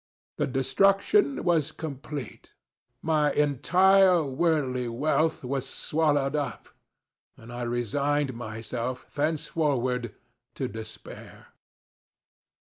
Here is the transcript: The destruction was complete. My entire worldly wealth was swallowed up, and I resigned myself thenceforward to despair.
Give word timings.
The 0.37 0.47
destruction 0.47 1.43
was 1.43 1.71
complete. 1.71 2.53
My 3.03 3.31
entire 3.33 4.25
worldly 4.25 4.87
wealth 4.87 5.43
was 5.43 5.69
swallowed 5.69 6.35
up, 6.35 6.69
and 7.37 7.53
I 7.53 7.61
resigned 7.61 8.33
myself 8.33 9.13
thenceforward 9.13 10.15
to 10.55 10.67
despair. 10.67 11.49